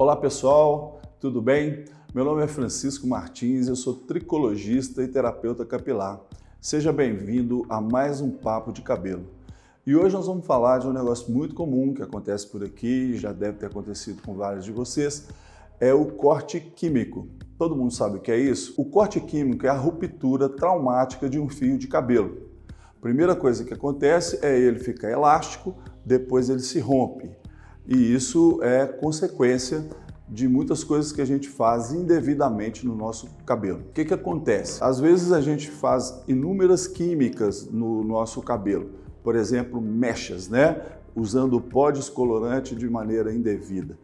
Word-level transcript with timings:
Olá 0.00 0.16
pessoal, 0.16 0.98
tudo 1.20 1.42
bem? 1.42 1.84
Meu 2.14 2.24
nome 2.24 2.42
é 2.42 2.48
Francisco 2.48 3.06
Martins, 3.06 3.68
eu 3.68 3.76
sou 3.76 3.92
tricologista 3.92 5.02
e 5.02 5.08
terapeuta 5.08 5.62
capilar. 5.62 6.18
Seja 6.58 6.90
bem-vindo 6.90 7.66
a 7.68 7.82
mais 7.82 8.22
um 8.22 8.30
Papo 8.30 8.72
de 8.72 8.80
Cabelo. 8.80 9.26
E 9.86 9.94
hoje 9.94 10.14
nós 10.14 10.26
vamos 10.26 10.46
falar 10.46 10.78
de 10.78 10.86
um 10.86 10.92
negócio 10.94 11.30
muito 11.30 11.54
comum 11.54 11.92
que 11.92 12.02
acontece 12.02 12.46
por 12.46 12.64
aqui, 12.64 13.14
já 13.18 13.30
deve 13.30 13.58
ter 13.58 13.66
acontecido 13.66 14.22
com 14.22 14.34
vários 14.34 14.64
de 14.64 14.72
vocês, 14.72 15.28
é 15.78 15.92
o 15.92 16.06
corte 16.06 16.58
químico. 16.60 17.28
Todo 17.58 17.76
mundo 17.76 17.92
sabe 17.92 18.16
o 18.16 18.20
que 18.20 18.32
é 18.32 18.38
isso? 18.38 18.72
O 18.80 18.86
corte 18.86 19.20
químico 19.20 19.66
é 19.66 19.68
a 19.68 19.76
ruptura 19.76 20.48
traumática 20.48 21.28
de 21.28 21.38
um 21.38 21.46
fio 21.46 21.76
de 21.76 21.86
cabelo. 21.86 22.48
Primeira 23.02 23.36
coisa 23.36 23.66
que 23.66 23.74
acontece 23.74 24.38
é 24.40 24.58
ele 24.58 24.78
ficar 24.78 25.10
elástico, 25.10 25.76
depois 26.06 26.48
ele 26.48 26.60
se 26.60 26.80
rompe 26.80 27.38
e 27.86 28.14
isso 28.14 28.60
é 28.62 28.86
consequência 28.86 29.86
de 30.28 30.46
muitas 30.46 30.84
coisas 30.84 31.10
que 31.10 31.20
a 31.20 31.24
gente 31.24 31.48
faz 31.48 31.92
indevidamente 31.92 32.86
no 32.86 32.94
nosso 32.94 33.28
cabelo. 33.44 33.80
O 33.80 33.92
que, 33.92 34.04
que 34.04 34.14
acontece? 34.14 34.82
Às 34.82 35.00
vezes 35.00 35.32
a 35.32 35.40
gente 35.40 35.68
faz 35.68 36.22
inúmeras 36.28 36.86
químicas 36.86 37.68
no 37.68 38.04
nosso 38.04 38.40
cabelo, 38.40 38.90
por 39.24 39.34
exemplo, 39.34 39.80
mechas, 39.80 40.48
né? 40.48 40.80
Usando 41.16 41.60
pó 41.60 41.90
descolorante 41.90 42.76
de 42.76 42.88
maneira 42.88 43.34
indevida. 43.34 43.98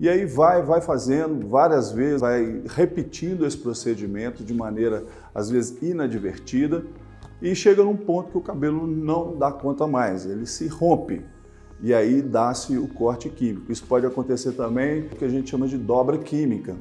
E 0.00 0.08
aí 0.08 0.26
vai, 0.26 0.62
vai 0.62 0.80
fazendo 0.80 1.46
várias 1.48 1.92
vezes, 1.92 2.20
vai 2.20 2.62
repetindo 2.74 3.46
esse 3.46 3.56
procedimento 3.56 4.44
de 4.44 4.54
maneira 4.54 5.04
às 5.34 5.50
vezes 5.50 5.80
inadvertida 5.82 6.84
e 7.40 7.54
chega 7.54 7.84
num 7.84 7.96
ponto 7.96 8.30
que 8.30 8.38
o 8.38 8.40
cabelo 8.40 8.86
não 8.86 9.36
dá 9.36 9.52
conta 9.52 9.86
mais, 9.86 10.26
ele 10.26 10.46
se 10.46 10.66
rompe, 10.66 11.24
e 11.80 11.94
aí 11.94 12.20
dá-se 12.20 12.76
o 12.76 12.88
corte 12.88 13.28
químico. 13.28 13.70
Isso 13.70 13.84
pode 13.86 14.06
acontecer 14.06 14.52
também 14.52 15.02
o 15.02 15.08
que 15.10 15.24
a 15.24 15.28
gente 15.28 15.50
chama 15.50 15.68
de 15.68 15.78
dobra 15.78 16.18
química. 16.18 16.76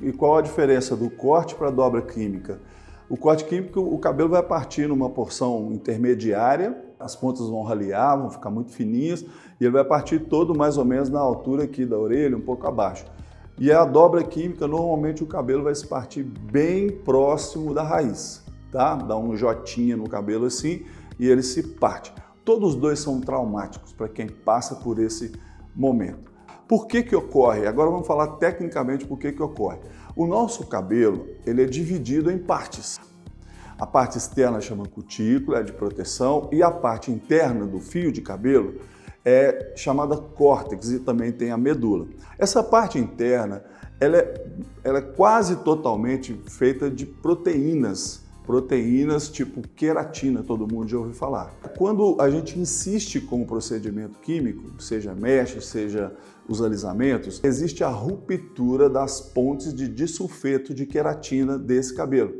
E 0.00 0.12
qual 0.12 0.38
a 0.38 0.42
diferença 0.42 0.96
do 0.96 1.08
corte 1.10 1.54
para 1.54 1.68
a 1.68 1.70
dobra 1.70 2.02
química? 2.02 2.60
O 3.08 3.16
corte 3.16 3.44
químico, 3.44 3.80
o 3.80 3.98
cabelo 3.98 4.28
vai 4.28 4.42
partir 4.42 4.88
numa 4.88 5.10
porção 5.10 5.72
intermediária, 5.72 6.76
as 6.98 7.16
pontas 7.16 7.48
vão 7.48 7.62
ralear, 7.62 8.16
vão 8.18 8.30
ficar 8.30 8.50
muito 8.50 8.72
fininhas, 8.72 9.22
e 9.60 9.64
ele 9.64 9.70
vai 9.72 9.84
partir 9.84 10.20
todo 10.20 10.56
mais 10.56 10.78
ou 10.78 10.84
menos 10.84 11.08
na 11.08 11.18
altura 11.18 11.64
aqui 11.64 11.84
da 11.84 11.98
orelha, 11.98 12.36
um 12.36 12.40
pouco 12.40 12.66
abaixo. 12.66 13.04
E 13.58 13.70
a 13.72 13.84
dobra 13.84 14.22
química, 14.22 14.66
normalmente 14.66 15.22
o 15.22 15.26
cabelo 15.26 15.64
vai 15.64 15.74
se 15.74 15.86
partir 15.86 16.22
bem 16.22 16.88
próximo 16.88 17.74
da 17.74 17.82
raiz, 17.82 18.42
tá? 18.70 18.94
Dá 18.94 19.16
um 19.16 19.36
jotinha 19.36 19.96
no 19.96 20.08
cabelo 20.08 20.46
assim 20.46 20.84
e 21.18 21.28
ele 21.28 21.42
se 21.42 21.62
parte. 21.62 22.12
Todos 22.50 22.70
os 22.70 22.74
dois 22.74 22.98
são 22.98 23.20
traumáticos 23.20 23.92
para 23.92 24.08
quem 24.08 24.26
passa 24.26 24.74
por 24.74 24.98
esse 24.98 25.30
momento. 25.72 26.32
Por 26.66 26.88
que 26.88 27.00
que 27.00 27.14
ocorre? 27.14 27.64
Agora 27.64 27.88
vamos 27.88 28.08
falar 28.08 28.26
tecnicamente 28.38 29.06
por 29.06 29.20
que 29.20 29.30
que 29.30 29.40
ocorre. 29.40 29.78
O 30.16 30.26
nosso 30.26 30.66
cabelo, 30.66 31.28
ele 31.46 31.62
é 31.62 31.64
dividido 31.64 32.28
em 32.28 32.38
partes. 32.38 32.98
A 33.78 33.86
parte 33.86 34.18
externa 34.18 34.60
chama 34.60 34.84
cutícula, 34.84 35.60
é 35.60 35.62
de 35.62 35.72
proteção, 35.72 36.48
e 36.50 36.60
a 36.60 36.72
parte 36.72 37.12
interna 37.12 37.64
do 37.64 37.78
fio 37.78 38.10
de 38.10 38.20
cabelo 38.20 38.80
é 39.24 39.72
chamada 39.76 40.16
córtex 40.16 40.90
e 40.90 40.98
também 40.98 41.30
tem 41.30 41.52
a 41.52 41.56
medula. 41.56 42.08
Essa 42.36 42.64
parte 42.64 42.98
interna, 42.98 43.62
ela 44.00 44.16
é, 44.16 44.46
ela 44.82 44.98
é 44.98 45.02
quase 45.02 45.54
totalmente 45.54 46.34
feita 46.48 46.90
de 46.90 47.06
proteínas 47.06 48.28
proteínas 48.50 49.28
tipo 49.28 49.62
queratina, 49.76 50.42
todo 50.42 50.66
mundo 50.66 50.88
já 50.88 50.98
ouviu 50.98 51.14
falar. 51.14 51.54
Quando 51.78 52.20
a 52.20 52.28
gente 52.28 52.58
insiste 52.58 53.20
com 53.20 53.42
o 53.42 53.46
procedimento 53.46 54.18
químico, 54.18 54.82
seja 54.82 55.14
mecha, 55.14 55.60
seja 55.60 56.12
os 56.48 56.60
alisamentos, 56.60 57.40
existe 57.44 57.84
a 57.84 57.88
ruptura 57.88 58.90
das 58.90 59.20
pontes 59.20 59.72
de 59.72 59.86
disulfeto 59.86 60.74
de 60.74 60.84
queratina 60.84 61.56
desse 61.56 61.94
cabelo. 61.94 62.34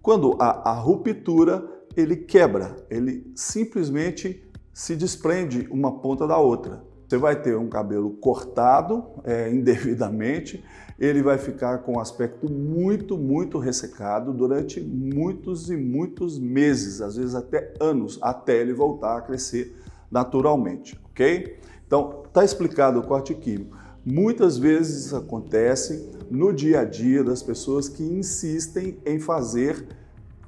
Quando 0.00 0.34
há 0.40 0.70
a 0.70 0.72
ruptura, 0.72 1.62
ele 1.94 2.16
quebra, 2.16 2.74
ele 2.88 3.30
simplesmente 3.34 4.42
se 4.72 4.96
desprende 4.96 5.68
uma 5.70 6.00
ponta 6.00 6.26
da 6.26 6.38
outra. 6.38 6.82
Você 7.08 7.16
vai 7.16 7.40
ter 7.40 7.56
um 7.56 7.68
cabelo 7.68 8.10
cortado 8.10 9.04
é, 9.24 9.50
indevidamente, 9.54 10.62
ele 10.98 11.22
vai 11.22 11.38
ficar 11.38 11.78
com 11.78 11.94
um 11.94 12.00
aspecto 12.00 12.50
muito, 12.50 13.16
muito 13.16 13.58
ressecado 13.58 14.32
durante 14.32 14.80
muitos 14.80 15.70
e 15.70 15.76
muitos 15.76 16.38
meses, 16.38 17.00
às 17.00 17.16
vezes 17.16 17.34
até 17.34 17.72
anos, 17.80 18.18
até 18.20 18.60
ele 18.60 18.74
voltar 18.74 19.16
a 19.16 19.22
crescer 19.22 19.74
naturalmente, 20.10 21.00
ok? 21.10 21.58
Então, 21.86 22.24
está 22.26 22.44
explicado 22.44 22.98
o 22.98 23.02
corte 23.02 23.34
químico. 23.34 23.76
Muitas 24.04 24.58
vezes 24.58 25.06
isso 25.06 25.16
acontece 25.16 26.10
no 26.30 26.52
dia 26.52 26.80
a 26.80 26.84
dia 26.84 27.22
das 27.22 27.42
pessoas 27.42 27.88
que 27.88 28.02
insistem 28.02 28.98
em 29.06 29.18
fazer 29.18 29.86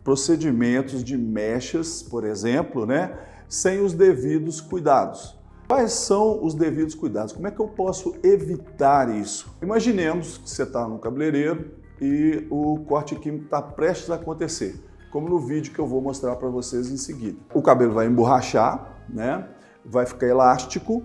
procedimentos 0.03 1.05
de 1.05 1.17
mechas, 1.17 2.03
por 2.03 2.25
exemplo, 2.25 2.85
né, 2.85 3.19
sem 3.49 3.81
os 3.81 3.93
devidos 3.93 4.61
cuidados. 4.61 5.40
Quais 5.71 5.93
são 5.93 6.45
os 6.45 6.53
devidos 6.53 6.97
cuidados? 6.97 7.33
Como 7.33 7.47
é 7.47 7.51
que 7.53 7.61
eu 7.61 7.69
posso 7.69 8.17
evitar 8.25 9.09
isso? 9.09 9.57
Imaginemos 9.63 10.37
que 10.37 10.51
você 10.51 10.65
está 10.65 10.89
no 10.89 10.99
cabeleireiro 10.99 11.71
e 12.01 12.45
o 12.51 12.81
corte 12.81 13.15
químico 13.15 13.45
está 13.45 13.63
prestes 13.63 14.11
a 14.11 14.17
acontecer, 14.17 14.83
como 15.13 15.29
no 15.29 15.39
vídeo 15.39 15.73
que 15.73 15.79
eu 15.79 15.87
vou 15.87 16.03
mostrar 16.03 16.35
para 16.35 16.49
vocês 16.49 16.91
em 16.91 16.97
seguida. 16.97 17.39
O 17.55 17.63
cabelo 17.63 17.93
vai 17.93 18.09
emborrachar, 18.09 18.97
né? 19.09 19.47
vai 19.85 20.05
ficar 20.07 20.27
elástico 20.27 21.05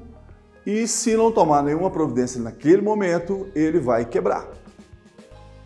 e 0.65 0.87
se 0.87 1.15
não 1.15 1.31
tomar 1.31 1.61
nenhuma 1.61 1.91
providência 1.91 2.41
naquele 2.41 2.81
momento, 2.81 3.47
ele 3.53 3.79
vai 3.79 4.03
quebrar. 4.03 4.47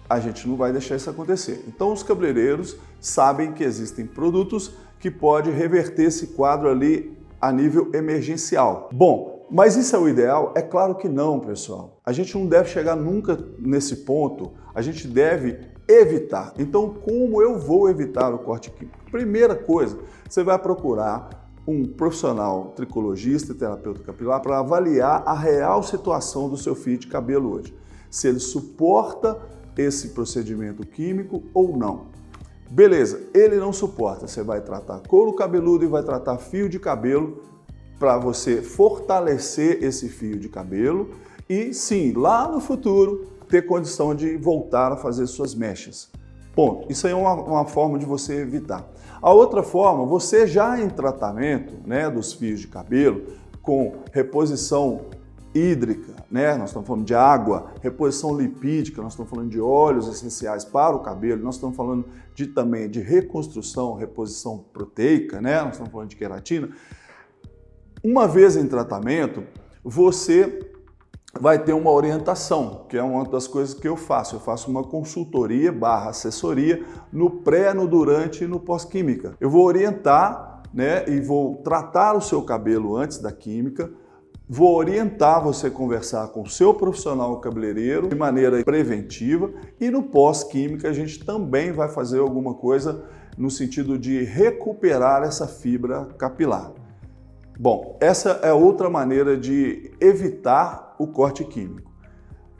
A 0.09 0.19
gente 0.19 0.45
não 0.45 0.57
vai 0.57 0.73
deixar 0.73 0.97
isso 0.97 1.09
acontecer. 1.09 1.63
Então 1.69 1.93
os 1.93 2.03
cabeleireiros 2.03 2.75
sabem 2.99 3.53
que 3.53 3.63
existem 3.63 4.05
produtos 4.05 4.73
que 4.99 5.09
podem 5.09 5.53
reverter 5.53 6.03
esse 6.03 6.27
quadro 6.27 6.69
ali 6.69 7.17
a 7.41 7.51
nível 7.51 7.89
emergencial. 7.93 8.89
Bom, 8.91 9.47
mas 9.49 9.75
isso 9.75 9.95
é 9.95 9.99
o 9.99 10.07
ideal? 10.07 10.53
É 10.55 10.61
claro 10.61 10.95
que 10.95 11.09
não, 11.09 11.39
pessoal. 11.39 11.99
A 12.05 12.11
gente 12.11 12.37
não 12.37 12.45
deve 12.45 12.69
chegar 12.69 12.95
nunca 12.95 13.37
nesse 13.57 13.97
ponto, 13.97 14.51
a 14.73 14.81
gente 14.81 15.07
deve 15.07 15.59
evitar. 15.87 16.53
Então, 16.57 16.93
como 16.93 17.41
eu 17.41 17.57
vou 17.57 17.89
evitar 17.89 18.33
o 18.33 18.39
corte 18.39 18.69
químico? 18.69 18.97
Primeira 19.11 19.55
coisa, 19.55 19.97
você 20.29 20.43
vai 20.43 20.59
procurar 20.59 21.49
um 21.67 21.85
profissional 21.85 22.73
tricologista 22.75 23.51
e 23.51 23.55
terapeuta 23.55 24.03
capilar 24.03 24.41
para 24.41 24.59
avaliar 24.59 25.23
a 25.25 25.33
real 25.33 25.81
situação 25.83 26.49
do 26.49 26.57
seu 26.57 26.75
fio 26.75 26.97
de 26.97 27.07
cabelo 27.07 27.55
hoje. 27.55 27.75
Se 28.09 28.27
ele 28.27 28.39
suporta 28.39 29.39
esse 29.77 30.09
procedimento 30.09 30.85
químico 30.85 31.43
ou 31.53 31.75
não. 31.75 32.07
Beleza, 32.69 33.21
ele 33.33 33.57
não 33.57 33.73
suporta. 33.73 34.27
Você 34.27 34.43
vai 34.43 34.61
tratar 34.61 34.99
couro 35.07 35.33
cabeludo 35.33 35.83
e 35.83 35.87
vai 35.87 36.03
tratar 36.03 36.37
fio 36.37 36.69
de 36.69 36.79
cabelo 36.79 37.41
para 37.97 38.17
você 38.17 38.61
fortalecer 38.61 39.83
esse 39.83 40.07
fio 40.07 40.39
de 40.39 40.47
cabelo 40.47 41.09
e 41.49 41.73
sim, 41.73 42.13
lá 42.13 42.47
no 42.47 42.59
futuro, 42.59 43.27
ter 43.49 43.63
condição 43.63 44.13
de 44.13 44.37
voltar 44.37 44.91
a 44.91 44.95
fazer 44.95 45.25
suas 45.25 45.55
mechas. 45.55 46.11
Ponto. 46.55 46.91
Isso 46.91 47.07
aí 47.07 47.13
é 47.13 47.15
uma, 47.15 47.33
uma 47.33 47.65
forma 47.65 47.97
de 47.97 48.05
você 48.05 48.35
evitar. 48.41 48.87
A 49.19 49.33
outra 49.33 49.63
forma, 49.63 50.05
você 50.05 50.45
já 50.45 50.79
em 50.79 50.89
tratamento 50.89 51.73
né, 51.85 52.09
dos 52.09 52.33
fios 52.33 52.59
de 52.59 52.67
cabelo, 52.67 53.23
com 53.63 53.93
reposição 54.11 55.01
hídrica, 55.53 56.15
né? 56.29 56.55
Nós 56.55 56.69
estamos 56.69 56.87
falando 56.87 57.05
de 57.05 57.15
água, 57.15 57.73
reposição 57.81 58.37
lipídica, 58.37 59.01
nós 59.01 59.13
estamos 59.13 59.29
falando 59.29 59.49
de 59.49 59.59
óleos 59.59 60.07
essenciais 60.07 60.63
para 60.63 60.95
o 60.95 60.99
cabelo, 60.99 61.43
nós 61.43 61.55
estamos 61.55 61.75
falando 61.75 62.05
de 62.35 62.47
também 62.47 62.89
de 62.89 63.01
reconstrução, 63.01 63.95
reposição 63.95 64.63
proteica, 64.71 65.41
né? 65.41 65.61
Nós 65.61 65.73
estamos 65.73 65.91
falando 65.91 66.09
de 66.09 66.15
queratina. 66.15 66.69
Uma 68.03 68.27
vez 68.27 68.55
em 68.55 68.67
tratamento, 68.67 69.43
você 69.83 70.59
vai 71.39 71.63
ter 71.63 71.73
uma 71.73 71.91
orientação, 71.91 72.85
que 72.89 72.97
é 72.97 73.03
uma 73.03 73.23
das 73.25 73.47
coisas 73.47 73.73
que 73.73 73.87
eu 73.87 73.95
faço. 73.95 74.35
Eu 74.35 74.39
faço 74.39 74.69
uma 74.69 74.83
consultoria 74.83 75.71
barra 75.71 76.09
assessoria 76.09 76.83
no 77.11 77.29
pré, 77.29 77.73
no 77.73 77.87
durante 77.87 78.43
e 78.43 78.47
no 78.47 78.59
pós-química. 78.59 79.35
Eu 79.39 79.49
vou 79.49 79.65
orientar 79.65 80.63
né, 80.73 81.07
e 81.07 81.19
vou 81.19 81.57
tratar 81.57 82.15
o 82.15 82.21
seu 82.21 82.41
cabelo 82.41 82.95
antes 82.95 83.19
da 83.19 83.31
química, 83.31 83.91
Vou 84.51 84.75
orientar 84.75 85.43
você 85.43 85.67
a 85.67 85.71
conversar 85.71 86.29
com 86.29 86.41
o 86.41 86.49
seu 86.49 86.73
profissional 86.73 87.39
cabeleireiro 87.39 88.07
de 88.07 88.15
maneira 88.15 88.63
preventiva 88.63 89.51
e 89.79 89.91
no 89.91 90.01
pós-química 90.01 90.89
a 90.89 90.91
gente 90.91 91.23
também 91.23 91.71
vai 91.71 91.87
fazer 91.87 92.17
alguma 92.17 92.55
coisa 92.55 93.05
no 93.37 93.51
sentido 93.51 93.95
de 93.95 94.23
recuperar 94.23 95.21
essa 95.21 95.47
fibra 95.47 96.07
capilar. 96.17 96.73
Bom, 97.59 97.95
essa 98.01 98.39
é 98.41 98.51
outra 98.51 98.89
maneira 98.89 99.37
de 99.37 99.91
evitar 100.01 100.95
o 100.97 101.05
corte 101.05 101.43
químico. 101.43 101.91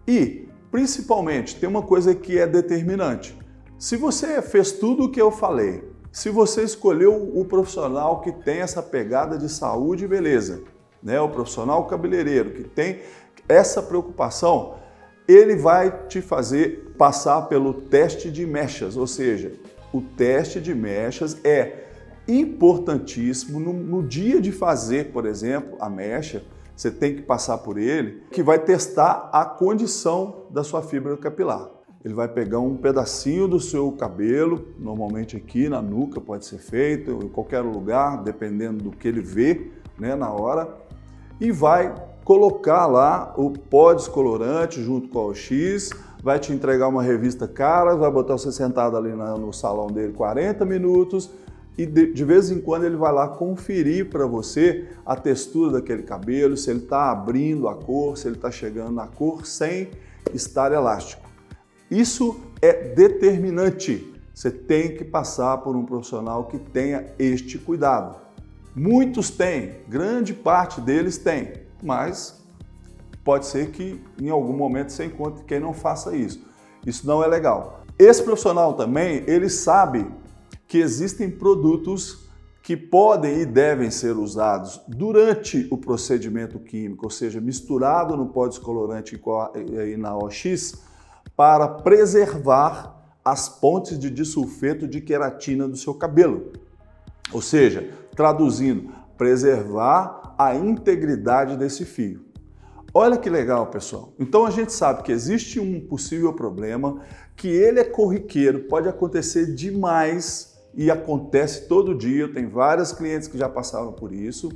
E, 0.08 0.48
principalmente, 0.70 1.60
tem 1.60 1.68
uma 1.68 1.82
coisa 1.82 2.14
que 2.14 2.38
é 2.38 2.46
determinante. 2.46 3.36
Se 3.80 3.98
você 3.98 4.44
fez 4.44 4.74
tudo 4.74 5.06
o 5.06 5.12
que 5.12 5.20
eu 5.20 5.32
falei, 5.32 5.90
se 6.12 6.30
você 6.30 6.62
escolheu 6.62 7.32
o 7.36 7.46
profissional 7.46 8.22
que 8.22 8.32
tem 8.32 8.60
essa 8.60 8.84
pegada 8.84 9.40
de 9.40 9.50
saúde 9.50 10.06
e 10.06 10.08
beleza, 10.08 10.64
né, 11.02 11.20
o 11.20 11.30
profissional 11.30 11.86
cabeleireiro 11.86 12.52
que 12.52 12.64
tem 12.64 13.00
essa 13.48 13.82
preocupação, 13.82 14.76
ele 15.28 15.56
vai 15.56 16.08
te 16.08 16.22
fazer 16.22 16.94
passar 16.98 17.44
pelo 17.44 17.74
teste 17.74 18.32
de 18.32 18.46
mechas, 18.46 18.98
ou 18.98 19.08
seja, 19.08 19.54
o 19.94 20.02
teste 20.02 20.60
de 20.60 20.74
mechas 20.76 21.44
é 21.44 21.86
importantíssimo 22.28 23.60
no, 23.60 23.74
no 23.74 24.04
dia 24.04 24.40
de 24.40 24.52
fazer, 24.52 25.12
por 25.12 25.26
exemplo, 25.26 25.78
a 25.80 25.90
mecha, 25.90 26.44
você 26.76 26.92
tem 26.92 27.16
que 27.16 27.22
passar 27.24 27.58
por 27.58 27.78
ele, 27.78 28.24
que 28.32 28.44
vai 28.44 28.60
testar 28.60 29.30
a 29.34 29.44
condição 29.44 30.46
da 30.50 30.64
sua 30.64 30.82
fibra 30.82 31.18
capilar. 31.18 31.70
Ele 32.06 32.14
vai 32.14 32.30
pegar 32.30 32.60
um 32.60 32.78
pedacinho 32.78 33.48
do 33.48 33.60
seu 33.60 33.92
cabelo, 33.92 34.70
normalmente 34.80 35.36
aqui 35.36 35.68
na 35.68 35.82
nuca 35.82 36.22
pode 36.22 36.46
ser 36.46 36.60
feito, 36.60 37.20
em 37.24 37.28
qualquer 37.28 37.60
lugar, 37.60 38.24
dependendo 38.24 38.86
do 38.86 38.92
que 38.92 39.08
ele 39.08 39.20
vê 39.20 39.72
né, 40.00 40.16
na 40.16 40.32
hora, 40.32 40.78
e 41.40 41.52
vai 41.52 41.94
colocar 42.24 42.86
lá 42.86 43.34
o 43.38 43.52
pó 43.52 43.94
descolorante 43.94 44.84
junto 44.84 45.08
com 45.10 45.26
o 45.28 45.34
X, 45.34 45.90
vai 46.22 46.38
te 46.38 46.54
entregar 46.54 46.88
uma 46.88 47.02
revista 47.02 47.48
cara, 47.48 47.96
vai 47.96 48.12
botar 48.12 48.34
você 48.34 48.52
sentado 48.52 48.96
ali 48.98 49.12
no 49.12 49.52
salão 49.52 49.88
dele 49.88 50.14
40 50.14 50.66
minutos 50.66 51.32
e 51.78 51.86
de, 51.86 52.12
de 52.12 52.26
vez 52.26 52.52
em 52.52 52.60
quando 52.60 52.84
ele 52.84 52.98
vai 52.98 53.14
lá 53.14 53.28
conferir 53.28 54.10
para 54.10 54.26
você 54.26 54.90
a 55.06 55.16
textura 55.16 55.72
daquele 55.72 56.04
cabelo, 56.04 56.58
se 56.58 56.70
ele 56.70 56.80
está 56.80 57.10
abrindo 57.10 57.70
a 57.70 57.76
cor, 57.76 58.18
se 58.18 58.28
ele 58.28 58.36
está 58.36 58.52
chegando 58.52 58.92
na 58.92 59.08
cor 59.08 59.46
sem 59.46 59.90
estar 60.34 60.74
elástico. 60.74 61.28
Isso 61.90 62.40
é 62.62 62.74
determinante. 62.74 64.14
Você 64.34 64.52
tem 64.52 64.96
que 64.96 65.06
passar 65.06 65.58
por 65.60 65.76
um 65.76 65.86
profissional 65.86 66.46
que 66.46 66.60
tenha 66.60 67.06
este 67.18 67.58
cuidado. 67.58 68.18
Muitos 68.76 69.30
têm, 69.30 69.78
grande 69.88 70.34
parte 70.34 70.80
deles 70.80 71.18
tem, 71.18 71.54
mas 71.82 72.44
pode 73.24 73.46
ser 73.46 73.72
que 73.72 74.02
em 74.22 74.30
algum 74.30 74.56
momento 74.56 74.92
você 74.92 75.06
encontre 75.06 75.44
quem 75.44 75.60
não 75.60 75.74
faça 75.74 76.16
isso. 76.16 76.46
Isso 76.86 77.06
não 77.06 77.24
é 77.24 77.28
legal. 77.28 77.84
Esse 77.98 78.24
profissional 78.24 78.74
também, 78.74 79.24
ele 79.28 79.50
sabe 79.50 80.10
que 80.68 80.78
existem 80.78 81.30
produtos 81.30 82.30
que 82.62 82.78
podem 82.78 83.42
e 83.42 83.46
devem 83.46 83.90
ser 83.90 84.16
usados 84.16 84.80
durante 84.88 85.68
o 85.72 85.78
procedimento 85.78 86.60
químico, 86.60 87.06
ou 87.06 87.10
seja, 87.10 87.42
misturado 87.42 88.16
no 88.16 88.28
pó 88.28 88.48
descolorante 88.48 89.20
e 89.88 89.98
na 89.98 90.16
OX, 90.16 90.76
para 91.36 91.68
preservar 91.68 92.96
as 93.26 93.50
pontes 93.50 93.98
de 93.98 94.10
disulfeto 94.10 94.88
de 94.88 95.02
queratina 95.02 95.68
do 95.68 95.76
seu 95.76 95.94
cabelo. 95.94 96.52
Ou 97.32 97.42
seja, 97.42 97.90
traduzindo, 98.20 98.92
preservar 99.18 100.36
a 100.38 100.54
integridade 100.54 101.56
desse 101.56 101.86
fio. 101.86 102.26
Olha 102.94 103.16
que 103.16 103.30
legal, 103.30 103.68
pessoal. 103.68 104.12
Então 104.20 104.46
a 104.46 104.52
gente 104.52 104.74
sabe 104.74 105.04
que 105.04 105.12
existe 105.14 105.58
um 105.58 105.80
possível 105.80 106.34
problema, 106.34 107.00
que 107.38 107.48
ele 107.48 107.80
é 107.80 107.84
corriqueiro, 107.86 108.66
pode 108.68 108.90
acontecer 108.90 109.56
demais 109.56 110.60
e 110.76 110.92
acontece 110.92 111.70
todo 111.70 111.96
dia. 111.96 112.28
Tem 112.28 112.46
várias 112.46 112.92
clientes 112.92 113.30
que 113.30 113.38
já 113.38 113.48
passaram 113.48 113.94
por 113.94 114.12
isso. 114.12 114.52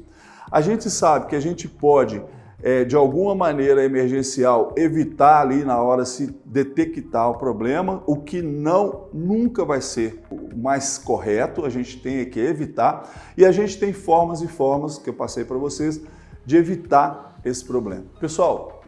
A 0.51 0.59
gente 0.59 0.89
sabe 0.89 1.27
que 1.27 1.35
a 1.37 1.39
gente 1.39 1.65
pode 1.65 2.21
é, 2.63 2.85
de 2.85 2.95
alguma 2.95 3.35
maneira 3.35 3.83
emergencial, 3.83 4.73
evitar 4.77 5.41
ali 5.41 5.65
na 5.65 5.81
hora 5.81 6.05
se 6.05 6.33
detectar 6.45 7.29
o 7.29 7.37
problema, 7.37 8.01
o 8.07 8.15
que 8.15 8.41
não 8.41 9.09
nunca 9.13 9.65
vai 9.65 9.81
ser 9.81 10.23
o 10.31 10.57
mais 10.57 10.97
correto, 10.97 11.65
a 11.65 11.69
gente 11.69 12.01
tem 12.01 12.23
que 12.29 12.39
evitar 12.39 13.33
e 13.37 13.45
a 13.45 13.51
gente 13.51 13.77
tem 13.77 13.91
formas 13.91 14.41
e 14.41 14.47
formas 14.47 14.97
que 14.97 15.09
eu 15.09 15.13
passei 15.13 15.43
para 15.43 15.57
vocês 15.57 16.01
de 16.45 16.55
evitar 16.55 17.37
esse 17.43 17.65
problema. 17.65 18.05
Pessoal, 18.17 18.81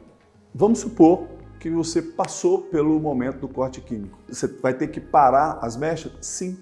vamos 0.54 0.80
supor 0.80 1.28
que 1.60 1.70
você 1.70 2.02
passou 2.02 2.62
pelo 2.62 2.98
momento 2.98 3.40
do 3.40 3.50
corte 3.50 3.82
químico. 3.82 4.18
Você 4.30 4.48
vai 4.48 4.74
ter 4.74 4.88
que 4.88 5.02
parar 5.02 5.60
as 5.62 5.76
mechas? 5.76 6.14
Sim. 6.22 6.58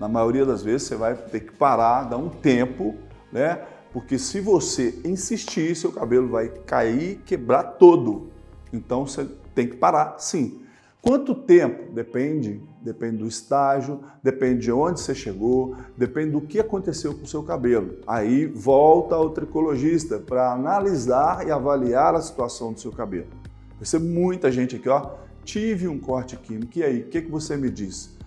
Na 0.00 0.08
maioria 0.08 0.46
das 0.46 0.62
vezes 0.62 0.86
você 0.88 0.96
vai 0.96 1.14
ter 1.14 1.40
que 1.40 1.52
parar, 1.52 2.04
dar 2.04 2.16
um 2.16 2.30
tempo, 2.30 2.94
né? 3.30 3.60
Porque 3.92 4.18
se 4.18 4.40
você 4.40 5.00
insistir, 5.04 5.74
seu 5.74 5.92
cabelo 5.92 6.28
vai 6.28 6.48
cair, 6.48 7.20
quebrar 7.24 7.62
todo. 7.62 8.28
Então 8.72 9.06
você 9.06 9.26
tem 9.54 9.66
que 9.66 9.76
parar, 9.76 10.16
sim. 10.18 10.60
Quanto 11.00 11.34
tempo? 11.34 11.92
Depende, 11.92 12.60
depende 12.82 13.18
do 13.18 13.26
estágio, 13.26 14.00
depende 14.22 14.62
de 14.62 14.72
onde 14.72 15.00
você 15.00 15.14
chegou, 15.14 15.76
depende 15.96 16.32
do 16.32 16.40
que 16.40 16.58
aconteceu 16.58 17.14
com 17.14 17.22
o 17.22 17.26
seu 17.26 17.42
cabelo. 17.42 17.98
Aí 18.06 18.46
volta 18.46 19.14
ao 19.14 19.30
tricologista 19.30 20.18
para 20.18 20.52
analisar 20.52 21.46
e 21.46 21.50
avaliar 21.50 22.14
a 22.14 22.20
situação 22.20 22.72
do 22.72 22.80
seu 22.80 22.92
cabelo. 22.92 23.28
Vai 23.76 23.86
ser 23.86 24.00
muita 24.00 24.50
gente 24.50 24.76
aqui, 24.76 24.88
ó. 24.88 25.12
Tive 25.44 25.88
um 25.88 25.98
corte 25.98 26.36
químico, 26.36 26.78
e 26.78 26.82
aí, 26.82 27.00
o 27.00 27.06
que, 27.06 27.22
que 27.22 27.30
você 27.30 27.56
me 27.56 27.70
diz? 27.70 28.17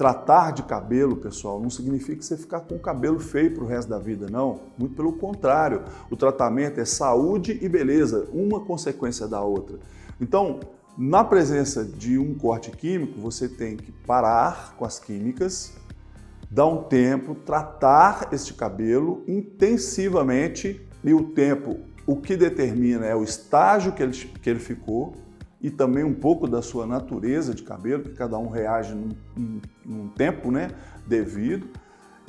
Tratar 0.00 0.52
de 0.52 0.62
cabelo, 0.62 1.14
pessoal, 1.14 1.60
não 1.60 1.68
significa 1.68 2.22
você 2.22 2.34
ficar 2.34 2.60
com 2.60 2.76
o 2.76 2.78
cabelo 2.78 3.20
feio 3.20 3.52
para 3.52 3.64
o 3.64 3.66
resto 3.66 3.90
da 3.90 3.98
vida, 3.98 4.28
não. 4.30 4.58
Muito 4.78 4.94
pelo 4.94 5.12
contrário. 5.12 5.82
O 6.10 6.16
tratamento 6.16 6.80
é 6.80 6.86
saúde 6.86 7.58
e 7.60 7.68
beleza, 7.68 8.26
uma 8.32 8.60
consequência 8.60 9.28
da 9.28 9.42
outra. 9.42 9.78
Então, 10.18 10.60
na 10.96 11.22
presença 11.22 11.84
de 11.84 12.16
um 12.16 12.32
corte 12.32 12.70
químico, 12.70 13.20
você 13.20 13.46
tem 13.46 13.76
que 13.76 13.92
parar 13.92 14.74
com 14.78 14.86
as 14.86 14.98
químicas, 14.98 15.74
dar 16.50 16.64
um 16.64 16.84
tempo, 16.84 17.34
tratar 17.34 18.30
este 18.32 18.54
cabelo 18.54 19.22
intensivamente 19.28 20.80
e 21.04 21.12
o 21.12 21.24
tempo, 21.24 21.76
o 22.06 22.16
que 22.16 22.38
determina 22.38 23.04
é 23.04 23.14
o 23.14 23.22
estágio 23.22 23.92
que 23.92 24.02
ele, 24.02 24.12
que 24.12 24.48
ele 24.48 24.60
ficou, 24.60 25.12
e 25.60 25.70
também 25.70 26.04
um 26.04 26.14
pouco 26.14 26.46
da 26.46 26.62
sua 26.62 26.86
natureza 26.86 27.54
de 27.54 27.62
cabelo, 27.62 28.04
que 28.04 28.14
cada 28.14 28.38
um 28.38 28.48
reage 28.48 28.94
num, 28.94 29.10
num, 29.36 29.60
num 29.84 30.08
tempo 30.08 30.50
né, 30.50 30.70
devido, 31.06 31.68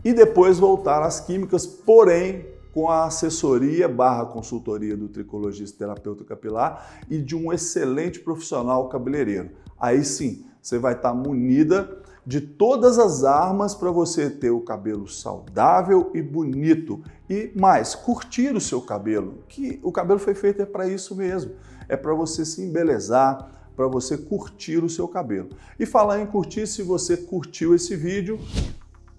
e 0.03 0.13
depois 0.13 0.59
voltar 0.59 1.03
às 1.03 1.19
químicas, 1.19 1.65
porém 1.65 2.45
com 2.73 2.89
a 2.89 3.05
assessoria 3.05 3.87
barra 3.87 4.25
consultoria 4.25 4.95
do 4.95 5.09
tricologista 5.09 5.77
terapeuta 5.77 6.23
capilar 6.23 7.01
e 7.09 7.21
de 7.21 7.35
um 7.35 7.51
excelente 7.51 8.19
profissional 8.19 8.87
cabeleireiro. 8.87 9.51
Aí 9.79 10.03
sim, 10.03 10.45
você 10.61 10.77
vai 10.77 10.93
estar 10.93 11.13
munida 11.13 12.01
de 12.25 12.41
todas 12.41 12.99
as 12.99 13.23
armas 13.23 13.73
para 13.73 13.91
você 13.91 14.29
ter 14.29 14.51
o 14.51 14.61
cabelo 14.61 15.07
saudável 15.07 16.11
e 16.13 16.21
bonito 16.21 17.01
e 17.29 17.51
mais 17.55 17.95
curtir 17.95 18.55
o 18.55 18.61
seu 18.61 18.81
cabelo, 18.81 19.43
que 19.47 19.79
o 19.83 19.91
cabelo 19.91 20.19
foi 20.19 20.35
feito 20.35 20.61
é 20.61 20.65
para 20.65 20.87
isso 20.87 21.15
mesmo 21.15 21.51
é 21.91 21.97
para 21.97 22.13
você 22.13 22.45
se 22.45 22.61
embelezar, 22.61 23.51
para 23.75 23.85
você 23.85 24.17
curtir 24.17 24.77
o 24.77 24.89
seu 24.89 25.09
cabelo. 25.09 25.49
E 25.77 25.85
falar 25.85 26.21
em 26.21 26.25
curtir, 26.25 26.65
se 26.65 26.81
você 26.81 27.17
curtiu 27.17 27.75
esse 27.75 27.97
vídeo, 27.97 28.39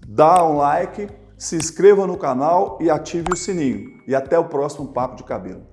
dá 0.07 0.43
um 0.43 0.57
like, 0.57 1.07
se 1.37 1.55
inscreva 1.55 2.07
no 2.07 2.17
canal 2.17 2.79
e 2.81 2.89
ative 2.89 3.31
o 3.31 3.35
sininho. 3.35 4.01
E 4.07 4.15
até 4.15 4.39
o 4.39 4.45
próximo 4.45 4.87
Papo 4.87 5.15
de 5.17 5.23
Cabelo. 5.23 5.72